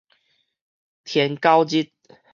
[1.03, 1.91] 天狗日